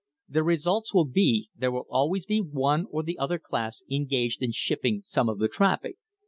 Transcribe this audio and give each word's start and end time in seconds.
The 0.27 0.41
result 0.43 0.95
will 0.95 1.05
be 1.05 1.51
there 1.55 1.69
will 1.71 1.83
be 1.83 1.89
always 1.91 2.25
one 2.29 2.87
or 2.89 3.03
the 3.03 3.19
other 3.19 3.37
class 3.37 3.83
engaged 3.87 4.41
in 4.41 4.49
shipping 4.51 5.01
some 5.03 5.29
of 5.29 5.37
the 5.37 5.47
traffic. 5.47 5.97